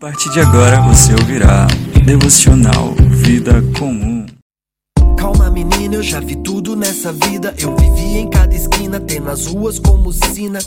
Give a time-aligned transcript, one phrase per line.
[0.00, 1.66] A partir de agora você ouvirá
[2.06, 4.24] Devocional Vida Comum.
[5.14, 7.54] Calma, menina, eu já vi tudo nessa vida.
[7.58, 10.58] Eu vivi em cada esquina, tendo as ruas como sina.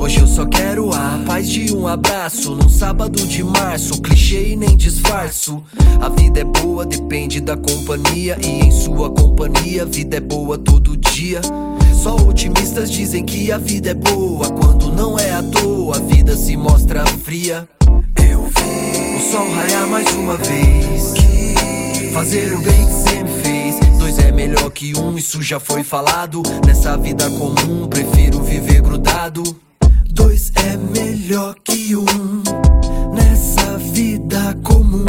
[0.00, 2.56] Hoje eu só quero a paz de um abraço.
[2.56, 5.62] Num sábado de março, clichê e nem disfarço.
[6.00, 8.36] A vida é boa, depende da companhia.
[8.42, 11.40] E em sua companhia, a vida é boa todo dia.
[11.94, 14.50] Só otimistas dizem que a vida é boa.
[14.50, 17.68] Quando não é à toa, a vida se mostra fria.
[18.56, 21.14] Vi o sol raiar mais uma vez.
[22.12, 23.98] Fazer o bem que sempre fez.
[23.98, 26.42] Dois é melhor que um, isso já foi falado.
[26.66, 29.42] Nessa vida comum, prefiro viver grudado.
[30.10, 32.42] Dois é melhor que um.
[33.14, 35.04] Nessa vida comum,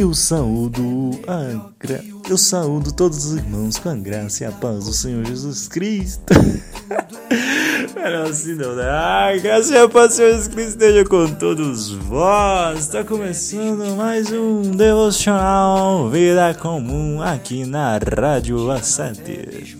[0.00, 2.02] Eu saúdo a gra...
[2.26, 6.32] Eu saúdo todos os irmãos com a graça e a paz do Senhor Jesus Cristo.
[7.94, 8.88] Não, assim não, né?
[8.88, 12.80] Ai, graça e a paz do Senhor Jesus Cristo esteja com todos vós.
[12.80, 19.76] Está começando mais um devocional Vida Comum aqui na Rádio A7.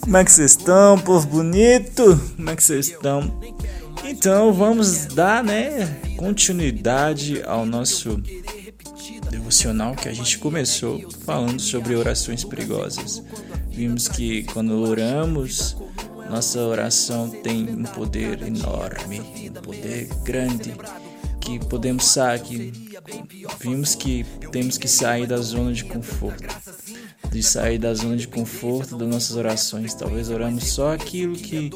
[0.00, 2.18] Como é que vocês estão, povo bonito?
[2.36, 3.38] Como é que vocês estão?
[4.02, 8.18] Então vamos dar, né, continuidade ao nosso
[9.30, 13.22] devocional que a gente começou falando sobre orações perigosas.
[13.68, 15.76] Vimos que quando oramos,
[16.28, 20.74] nossa oração tem um poder enorme, um poder grande,
[21.40, 22.72] que podemos sair,
[23.58, 26.44] vimos que temos que sair da zona de conforto,
[27.30, 29.94] de sair da zona de conforto das nossas orações.
[29.94, 31.70] Talvez oramos só aquilo que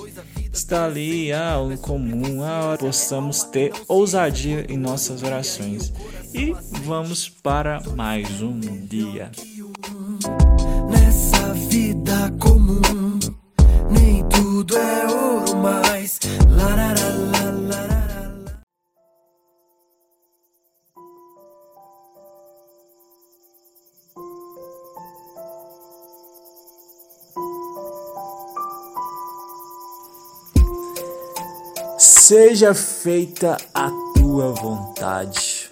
[0.53, 5.93] está ali, ah, o comum, ah, possamos ter ousadia em nossas orações.
[6.35, 9.31] E vamos para mais um dia.
[10.91, 12.81] Nessa vida comum,
[13.89, 16.19] nem tudo é ouro mais.
[31.99, 35.64] Seja feita a tua vontade.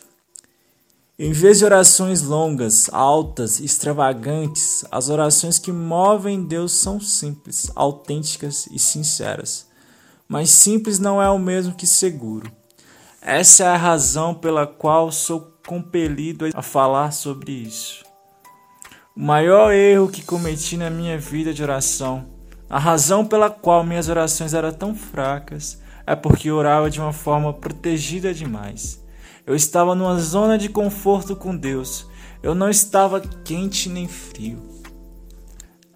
[1.25, 8.67] Em vez de orações longas, altas, extravagantes, as orações que movem Deus são simples, autênticas
[8.73, 9.69] e sinceras.
[10.27, 12.51] Mas simples não é o mesmo que seguro.
[13.21, 18.05] Essa é a razão pela qual sou compelido a falar sobre isso.
[19.17, 22.27] O maior erro que cometi na minha vida de oração,
[22.69, 27.53] a razão pela qual minhas orações eram tão fracas, é porque orava de uma forma
[27.53, 29.02] protegida demais.
[29.45, 32.07] Eu estava numa zona de conforto com Deus.
[32.43, 34.63] Eu não estava quente nem frio.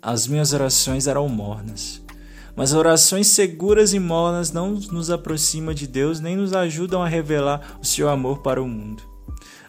[0.02, 2.02] As minhas orações eram mornas.
[2.56, 7.78] Mas orações seguras e mornas não nos aproximam de Deus nem nos ajudam a revelar
[7.80, 9.02] o seu amor para o mundo.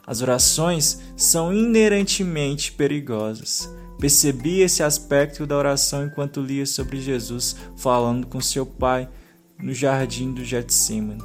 [0.05, 3.69] As orações são inerentemente perigosas.
[3.99, 9.09] Percebi esse aspecto da oração enquanto lia sobre Jesus falando com seu pai
[9.61, 11.21] no jardim do Getsemane.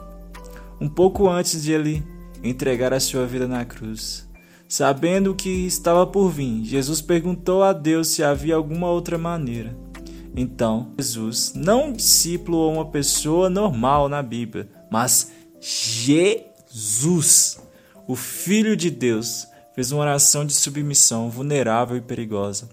[0.81, 2.03] Um pouco antes de ele
[2.43, 4.29] entregar a sua vida na cruz.
[4.69, 9.77] Sabendo que estava por vir, Jesus perguntou a Deus se havia alguma outra maneira.
[10.35, 17.61] Então, Jesus, não um discípulo ou uma pessoa normal na Bíblia, mas Jesus,
[18.09, 22.69] o Filho de Deus, fez uma oração de submissão vulnerável e perigosa.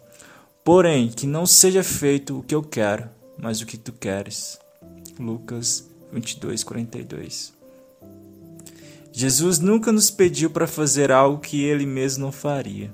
[0.63, 4.57] Porém, que não seja feito o que eu quero, mas o que tu queres.
[5.19, 7.58] Lucas 22, 42.
[9.11, 12.93] Jesus nunca nos pediu para fazer algo que ele mesmo não faria.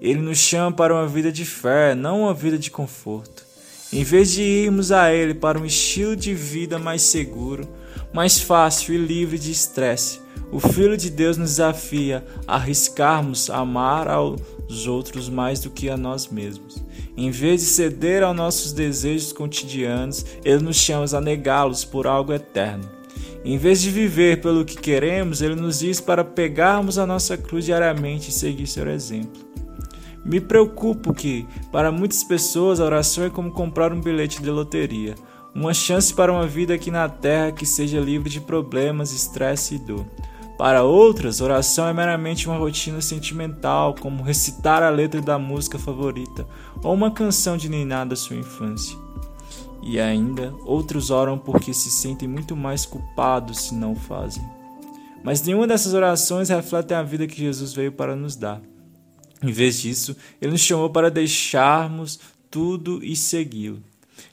[0.00, 3.44] Ele nos chama para uma vida de fé, não uma vida de conforto.
[3.92, 7.68] Em vez de irmos a Ele para um estilo de vida mais seguro,
[8.12, 14.08] mais fácil e livre de estresse, o Filho de Deus nos desafia a arriscarmos amar
[14.08, 16.82] aos outros mais do que a nós mesmos.
[17.16, 22.32] Em vez de ceder aos nossos desejos cotidianos, Ele nos chama a negá-los por algo
[22.32, 22.90] eterno.
[23.44, 27.66] Em vez de viver pelo que queremos, ele nos diz para pegarmos a nossa cruz
[27.66, 29.44] diariamente e seguir seu exemplo.
[30.24, 35.14] Me preocupo que, para muitas pessoas, a oração é como comprar um bilhete de loteria,
[35.54, 39.78] uma chance para uma vida aqui na terra que seja livre de problemas, estresse e
[39.78, 40.06] dor.
[40.56, 46.46] Para outras, oração é meramente uma rotina sentimental, como recitar a letra da música favorita
[46.82, 49.03] ou uma canção de ninar da sua infância.
[49.86, 54.42] E ainda, outros oram porque se sentem muito mais culpados se não fazem.
[55.22, 58.62] Mas nenhuma dessas orações reflete a vida que Jesus veio para nos dar.
[59.42, 62.18] Em vez disso, ele nos chamou para deixarmos
[62.50, 63.82] tudo e segui-lo.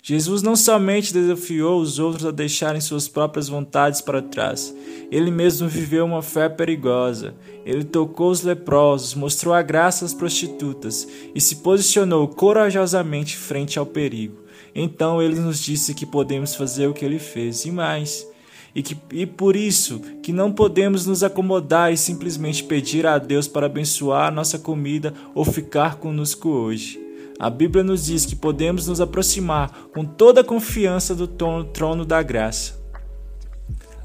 [0.02, 4.74] Jesus não somente desafiou os outros a deixarem suas próprias vontades para trás,
[5.12, 7.36] ele mesmo viveu uma fé perigosa.
[7.66, 13.86] Ele tocou os leprosos, mostrou a graça às prostitutas e se posicionou corajosamente frente ao
[13.86, 14.42] perigo.
[14.74, 18.28] Então ele nos disse que podemos fazer o que ele fez e mais.
[18.74, 23.48] E, que, e por isso que não podemos nos acomodar e simplesmente pedir a Deus
[23.48, 27.00] para abençoar a nossa comida ou ficar conosco hoje.
[27.38, 32.22] A Bíblia nos diz que podemos nos aproximar com toda a confiança do trono da
[32.22, 32.80] graça.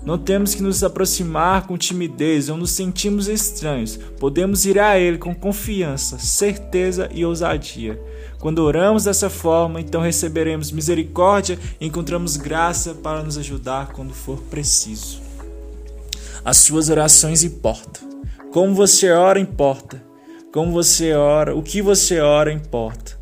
[0.02, 3.98] Não temos que nos aproximar com timidez ou nos sentimos estranhos.
[4.18, 8.00] Podemos ir a Ele com confiança, certeza e ousadia.
[8.41, 14.38] Quando oramos dessa forma, então receberemos misericórdia e encontramos graça para nos ajudar quando for
[14.50, 15.21] preciso.
[16.44, 18.09] As suas orações importam.
[18.53, 20.03] Como você ora importa.
[20.53, 23.19] Como você ora, o que você ora importa.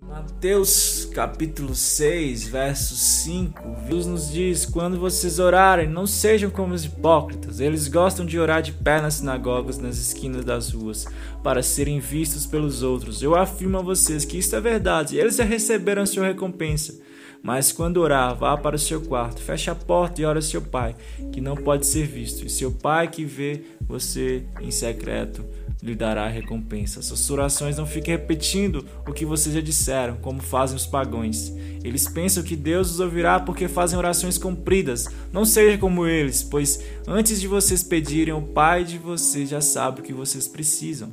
[0.00, 6.84] Mateus capítulo 6, verso 5, Deus nos diz: Quando vocês orarem, não sejam como os
[6.84, 7.58] hipócritas.
[7.58, 11.06] Eles gostam de orar de pé nas sinagogas, nas esquinas das ruas,
[11.42, 13.22] para serem vistos pelos outros.
[13.22, 15.16] Eu afirmo a vocês que isto é verdade.
[15.16, 16.94] Eles já receberam a sua recompensa.
[17.42, 20.60] Mas quando orar, vá para o seu quarto, feche a porta e ore ao seu
[20.60, 20.94] pai,
[21.32, 25.44] que não pode ser visto, e seu pai que vê você em secreto
[25.82, 27.00] lhe dará a recompensa.
[27.02, 31.52] Suas orações não fiquem repetindo o que vocês já disseram, como fazem os pagãos.
[31.84, 35.06] Eles pensam que Deus os ouvirá porque fazem orações compridas.
[35.32, 40.00] Não seja como eles, pois antes de vocês pedirem, o Pai de vocês já sabe
[40.00, 41.10] o que vocês precisam.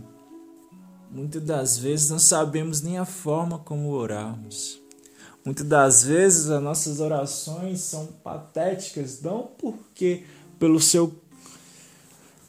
[1.11, 4.84] Muitas das vezes não sabemos nem a forma como orarmos.
[5.45, 10.23] Muitas das vezes as nossas orações são patéticas, não porque
[10.57, 11.13] pelo seu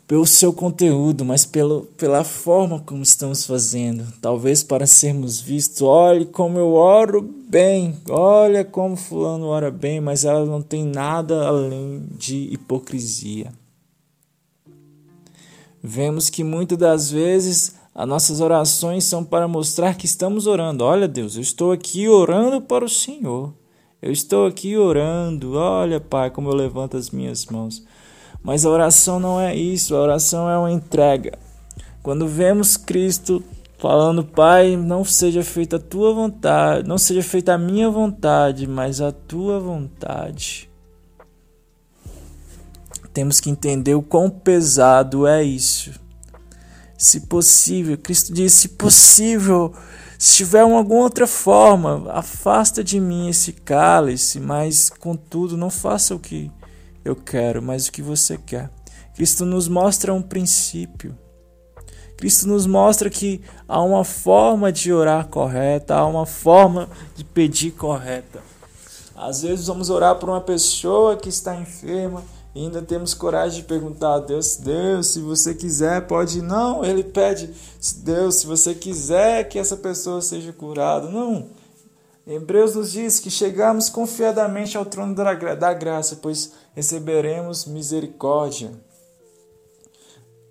[0.06, 4.06] pelo seu conteúdo, mas pelo, pela forma como estamos fazendo.
[4.22, 5.82] Talvez para sermos vistos.
[5.82, 11.48] Olhe como eu oro bem, olha como Fulano ora bem, mas ela não tem nada
[11.48, 13.52] além de hipocrisia.
[15.82, 20.84] Vemos que muitas das vezes as nossas orações são para mostrar que estamos orando.
[20.84, 23.54] Olha, Deus, eu estou aqui orando para o Senhor.
[24.02, 25.54] Eu estou aqui orando.
[25.54, 27.82] Olha, Pai, como eu levanto as minhas mãos.
[28.42, 31.38] Mas a oração não é isso, a oração é uma entrega.
[32.02, 33.42] Quando vemos Cristo
[33.78, 39.00] falando, Pai, não seja feita a tua vontade, não seja feita a minha vontade, mas
[39.00, 40.68] a tua vontade.
[43.14, 46.04] Temos que entender o quão pesado é isso.
[46.96, 49.74] Se possível, Cristo disse: se possível,
[50.18, 56.18] se tiver alguma outra forma, afasta de mim esse cálice, mas contudo, não faça o
[56.18, 56.50] que
[57.04, 58.70] eu quero, mas o que você quer.
[59.14, 61.16] Cristo nos mostra um princípio.
[62.16, 67.72] Cristo nos mostra que há uma forma de orar correta, há uma forma de pedir
[67.72, 68.40] correta.
[69.14, 72.22] Às vezes vamos orar por uma pessoa que está enferma
[72.56, 76.40] e ainda temos coragem de perguntar a Deus: Deus, se você quiser, pode.
[76.40, 77.52] Não, ele pede:
[77.98, 81.06] Deus, se você quiser que essa pessoa seja curada.
[81.10, 81.50] Não.
[82.26, 88.72] Hebreus nos diz que chegamos confiadamente ao trono da graça, pois receberemos misericórdia.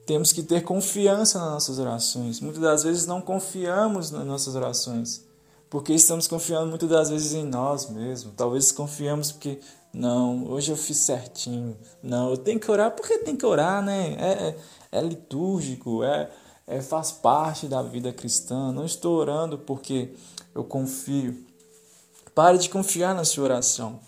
[0.06, 2.40] Temos que ter confiança nas nossas orações.
[2.40, 5.24] Muitas das vezes não confiamos nas nossas orações,
[5.72, 8.36] porque estamos confiando muitas das vezes em nós mesmos.
[8.38, 9.60] Talvez confiamos porque
[9.96, 11.78] não, hoje eu fiz certinho.
[12.04, 14.16] Não, eu tenho que orar porque tem que orar, né?
[14.20, 16.30] É, é, é litúrgico, é,
[16.68, 18.74] é faz parte da vida cristã.
[18.74, 20.10] Não estou orando porque
[20.54, 21.46] eu confio.
[22.34, 24.02] Pare de confiar na sua oração.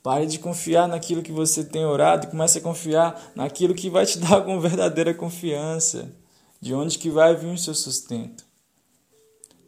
[0.00, 4.06] Pare de confiar naquilo que você tem orado e comece a confiar naquilo que vai
[4.06, 6.08] te dar com verdadeira confiança.
[6.60, 8.44] De onde que vai vir o seu sustento?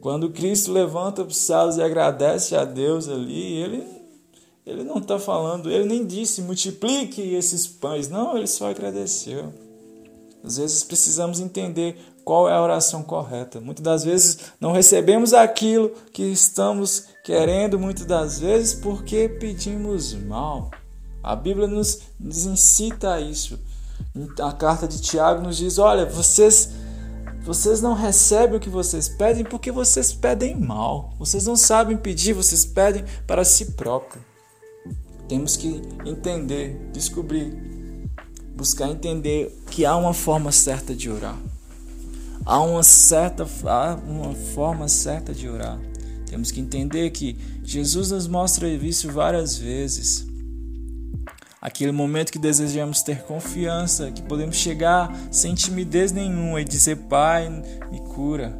[0.01, 3.96] Quando Cristo levanta os céus e agradece a Deus ali, ele,
[4.67, 9.55] ele não está falando, ele nem disse multiplique esses pães, não, ele só agradeceu.
[10.43, 13.61] Às vezes precisamos entender qual é a oração correta.
[13.61, 20.71] Muitas das vezes não recebemos aquilo que estamos querendo, muitas das vezes porque pedimos mal.
[21.23, 23.59] A Bíblia nos, nos incita a isso.
[24.41, 26.71] A carta de Tiago nos diz: olha, vocês
[27.43, 31.13] vocês não recebem o que vocês pedem porque vocês pedem mal.
[31.19, 34.21] Vocês não sabem pedir, vocês pedem para si próprio.
[35.29, 37.53] Temos que entender, descobrir,
[38.55, 41.37] buscar entender que há uma forma certa de orar.
[42.45, 45.81] Há uma certa há uma forma certa de orar.
[46.27, 50.27] Temos que entender que Jesus nos mostra isso várias vezes.
[51.61, 57.49] Aquele momento que desejamos ter confiança, que podemos chegar sem timidez nenhuma e dizer: Pai,
[57.91, 58.57] me cura.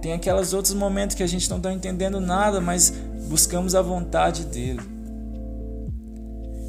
[0.00, 2.90] Tem aqueles outros momentos que a gente não está entendendo nada, mas
[3.28, 4.97] buscamos a vontade dele.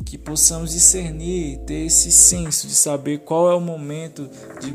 [0.09, 4.27] Que possamos discernir, ter esse senso de saber qual é o momento,
[4.59, 4.73] de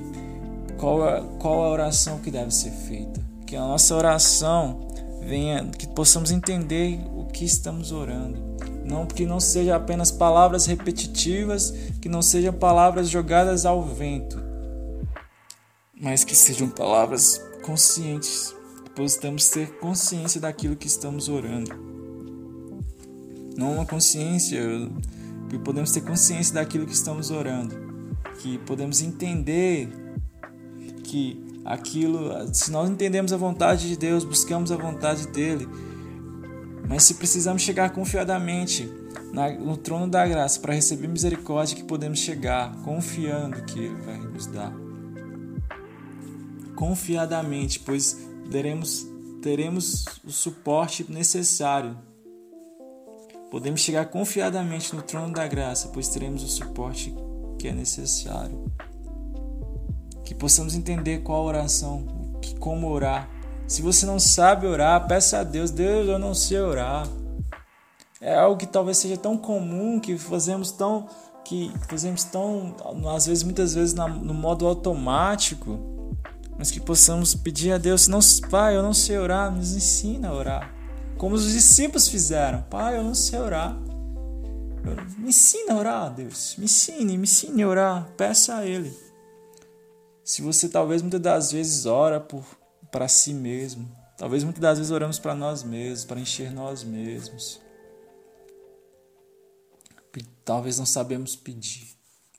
[0.77, 3.21] qual qual a oração que deve ser feita.
[3.45, 4.87] Que a nossa oração
[5.27, 8.39] venha, que possamos entender o que estamos orando.
[8.85, 14.41] Não que não seja apenas palavras repetitivas, que não sejam palavras jogadas ao vento,
[16.01, 21.75] mas que sejam palavras conscientes, que possamos ter consciência daquilo que estamos orando.
[23.57, 24.61] Não uma consciência,
[25.59, 27.75] que podemos ter consciência daquilo que estamos orando,
[28.41, 29.89] que podemos entender
[31.03, 35.69] que aquilo, se nós entendemos a vontade de Deus, buscamos a vontade dele,
[36.89, 38.91] mas se precisamos chegar confiadamente
[39.61, 44.47] no trono da graça para receber misericórdia, que podemos chegar confiando que ele vai nos
[44.47, 44.73] dar.
[46.77, 48.19] Confiadamente, pois
[48.51, 49.07] teremos,
[49.43, 51.97] teremos o suporte necessário.
[53.55, 57.15] Podemos chegar confiadamente no trono da graça, pois teremos o suporte
[57.57, 58.65] que é necessário
[60.25, 62.05] que possamos entender qual oração,
[62.59, 63.31] como orar.
[63.69, 67.07] Se você não sabe orar, peça a Deus, Deus, eu não sei orar.
[68.21, 71.07] É algo que talvez seja tão comum que fazemos tão
[71.45, 72.75] que fazemos tão
[73.15, 75.79] às vezes muitas vezes no modo automático,
[76.59, 78.19] mas que possamos pedir a Deus, não,
[78.51, 80.84] Pai, eu não sei orar, nos ensina a orar.
[81.19, 83.77] Como os discípulos fizeram, Pai, eu não sei orar.
[85.19, 86.57] Me ensina a orar, Deus.
[86.59, 88.13] Me ensine, me ensine a orar.
[88.17, 88.95] Peça a Ele.
[90.23, 92.27] Se você talvez muitas das vezes ora
[92.91, 97.61] para si mesmo, talvez muitas das vezes oramos para nós mesmos, para encher nós mesmos.
[100.45, 101.95] Talvez não sabemos pedir.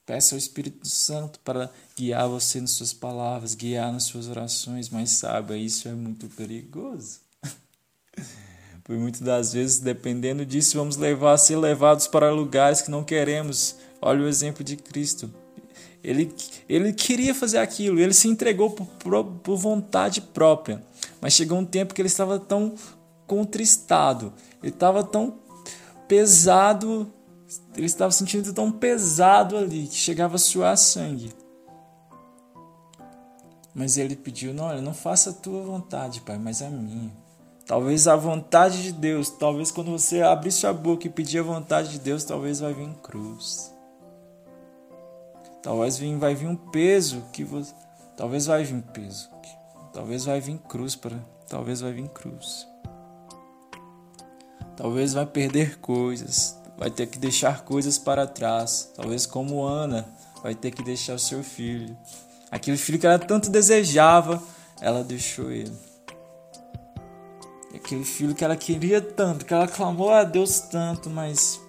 [0.06, 5.10] Peça ao Espírito Santo para guiar você nas suas palavras, guiar nas suas orações, mas
[5.10, 7.22] saiba, isso é muito perigoso.
[8.86, 13.76] Por muitas das vezes, dependendo disso, vamos levar ser levados para lugares que não queremos.
[14.00, 15.34] Olha o exemplo de Cristo.
[16.04, 16.32] Ele,
[16.70, 20.84] ele queria fazer aquilo, ele se entregou por, por vontade própria.
[21.20, 22.76] Mas chegou um tempo que ele estava tão
[23.26, 25.40] contristado, ele estava tão
[26.08, 27.12] pesado,
[27.76, 31.34] ele estava sentindo tão pesado ali que chegava a suar sangue.
[33.74, 37.25] Mas ele pediu: Não, olha, não faça a tua vontade, Pai, mas a minha.
[37.66, 41.90] Talvez a vontade de Deus, talvez quando você abrir sua boca e pedir a vontade
[41.90, 43.74] de Deus, talvez vai vir cruz.
[45.64, 47.74] Talvez vai vir um peso que você.
[48.16, 49.32] Talvez vai vir peso.
[49.92, 51.18] Talvez vai vir cruz para.
[51.50, 52.68] Talvez vai vir cruz.
[54.78, 56.56] Talvez vai perder coisas.
[56.78, 58.92] Vai ter que deixar coisas para trás.
[58.96, 60.08] Talvez como Ana
[60.44, 61.98] vai ter que deixar o seu filho.
[62.52, 64.40] Aquele filho que ela tanto desejava,
[64.80, 65.95] ela deixou ele.
[67.76, 71.62] Aquele filho que ela queria tanto, que ela clamou a Deus tanto, mas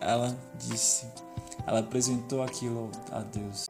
[0.00, 1.06] ela disse:
[1.66, 3.66] ela apresentou aquilo a Deus.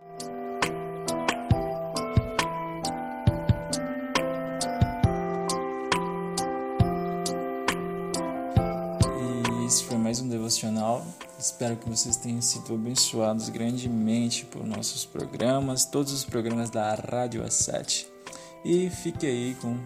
[9.17, 11.05] E esse foi mais um devocional.
[11.39, 17.43] Espero que vocês tenham sido abençoados grandemente por nossos programas, todos os programas da Rádio
[17.43, 18.07] A7.
[18.65, 19.77] E fique aí com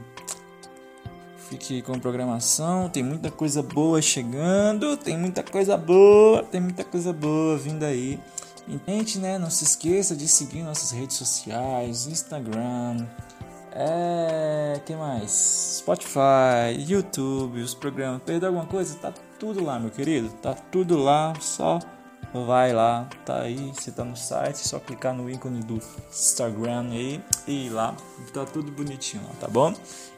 [1.48, 7.12] Fique com programação, tem muita coisa boa chegando, tem muita coisa boa, tem muita coisa
[7.12, 8.18] boa vindo aí.
[8.86, 9.38] Gente, né?
[9.38, 13.06] Não se esqueça de seguir nossas redes sociais, Instagram,
[13.78, 15.78] é, que mais?
[15.80, 18.22] Spotify, YouTube, os programas.
[18.24, 18.96] Perdeu alguma coisa?
[18.96, 20.30] Tá tudo lá, meu querido.
[20.40, 21.78] Tá tudo lá, só
[22.44, 27.22] vai lá, tá aí, você tá no site, só clicar no ícone do Instagram aí
[27.46, 27.96] e ir lá,
[28.34, 29.72] tá tudo bonitinho lá, tá bom?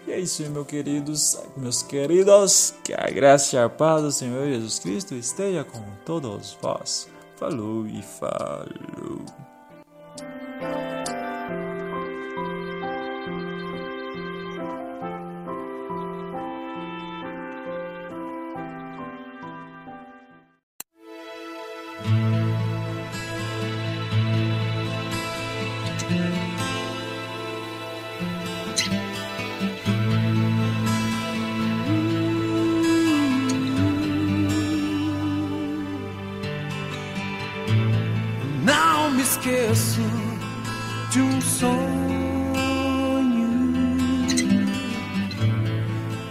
[0.07, 4.47] E é isso, meus queridos, meus queridos, que a graça e a paz do Senhor
[4.47, 7.09] Jesus Cristo esteja com todos vós.
[7.37, 9.48] Falou e falou.
[39.49, 40.02] esqueço
[41.11, 42.19] de um sonho.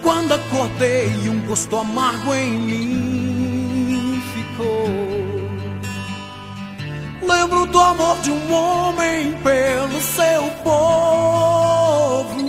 [0.03, 4.88] Quando acordei, um gosto amargo em mim ficou.
[7.27, 12.43] Lembro do amor de um homem pelo seu povo,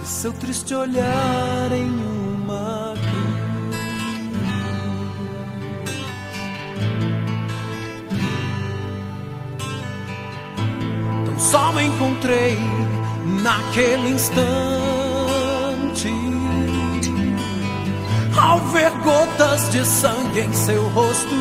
[0.00, 2.17] do seu triste olhar em mim.
[11.50, 12.58] só me encontrei
[13.42, 14.48] naquele instante.
[18.36, 21.34] Ao ver gotas de sangue em seu rosto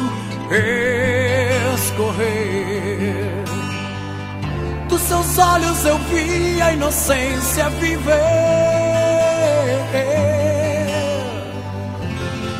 [1.76, 3.44] escorrer,
[4.88, 8.14] dos seus olhos eu vi a inocência viver.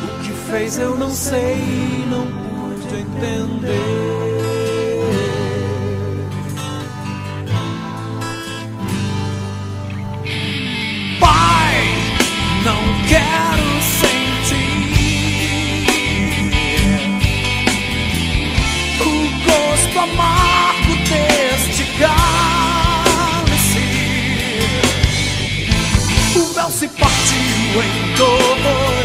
[0.04, 4.37] O que fez eu não sei, não pude entender.
[26.68, 28.97] não se partiu em dois.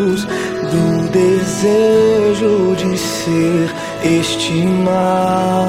[0.00, 3.70] luz do desejo de ser
[4.02, 5.60] estimado,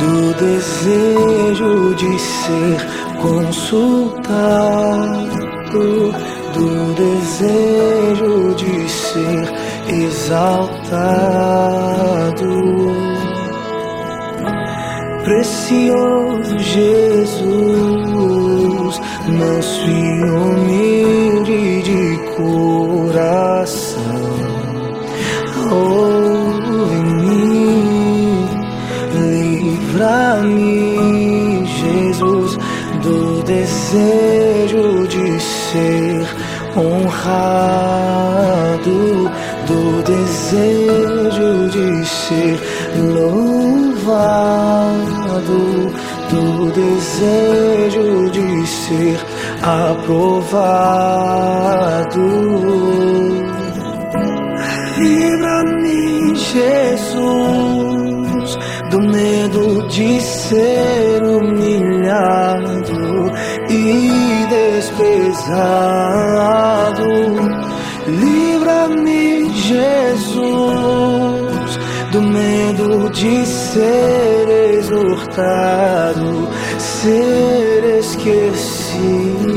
[0.00, 2.78] do desejo de ser
[3.20, 4.22] consultado,
[6.54, 9.44] do desejo de ser
[9.88, 11.32] exaltado.
[15.24, 17.42] Precioso Jesus,
[19.28, 20.91] nosso e
[37.22, 38.90] errado
[39.66, 42.60] do desejo de ser
[43.14, 44.02] louvado,
[46.30, 49.18] do desejo de ser
[49.62, 50.20] aprovado.
[54.98, 57.22] Livra-me, Jesus,
[58.90, 62.92] do medo de ser humilhado
[63.70, 66.71] e desprezado.
[73.22, 79.52] De ser exortado, ser esquecido.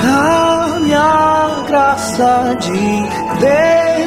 [0.00, 3.04] A graça de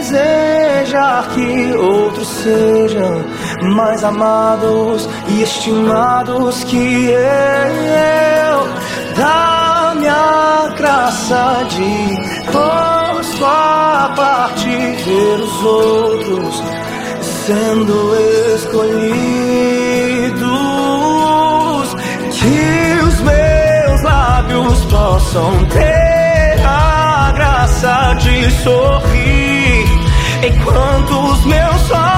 [0.02, 3.29] desejar que outros sejam
[3.62, 8.70] mais amados e estimados que eu.
[9.16, 16.64] Dá-me a graça de posto a parte ver os outros
[17.46, 18.16] sendo
[18.56, 19.10] escolhidos.
[22.32, 29.86] Que os meus lábios possam ter a graça de sorrir
[30.48, 32.09] enquanto os meus olhos